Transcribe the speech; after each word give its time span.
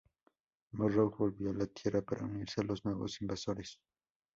Morrow 0.71 1.15
volvió 1.15 1.51
a 1.51 1.53
la 1.53 1.67
tierra 1.67 2.01
para 2.01 2.25
unirse 2.25 2.61
a 2.61 2.63
los 2.63 2.83
nuevos 2.83 3.21
Invasores. 3.21 3.77